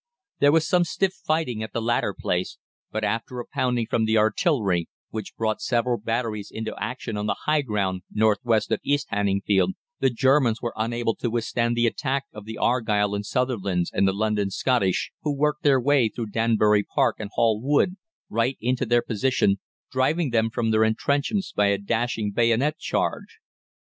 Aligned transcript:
There 0.39 0.51
was 0.51 0.67
some 0.67 0.83
stiff 0.83 1.13
fighting 1.13 1.61
at 1.61 1.73
the 1.73 1.79
latter 1.81 2.15
place, 2.19 2.57
but 2.91 3.03
after 3.03 3.39
a 3.39 3.45
pounding 3.45 3.85
from 3.87 4.05
the 4.05 4.17
artillery, 4.17 4.89
who 5.11 5.21
brought 5.37 5.61
several 5.61 5.99
batteries 5.99 6.49
into 6.49 6.73
action 6.81 7.17
on 7.17 7.27
the 7.27 7.35
high 7.45 7.61
ground 7.61 8.01
north 8.11 8.39
west 8.43 8.71
of 8.71 8.79
East 8.83 9.05
Hanningfield, 9.11 9.73
the 9.99 10.09
Germans 10.09 10.59
were 10.59 10.73
unable 10.75 11.13
to 11.17 11.29
withstand 11.29 11.77
the 11.77 11.85
attack 11.85 12.25
of 12.33 12.45
the 12.45 12.57
Argyll 12.57 13.13
and 13.13 13.23
Sutherlands 13.23 13.91
and 13.93 14.07
the 14.07 14.11
London 14.13 14.49
Scottish, 14.49 15.11
who 15.21 15.37
worked 15.37 15.61
their 15.61 15.79
way 15.79 16.09
through 16.09 16.31
Danbury 16.31 16.81
Park 16.83 17.17
and 17.19 17.29
Hall 17.35 17.61
Wood 17.61 17.95
right 18.27 18.57
into 18.59 18.87
their 18.87 19.03
position, 19.03 19.59
driving 19.91 20.31
them 20.31 20.49
from 20.49 20.71
their 20.71 20.83
entrenchments 20.83 21.51
by 21.53 21.67
a 21.67 21.77
dashing 21.77 22.31
bayonet 22.31 22.79
charge. 22.79 23.37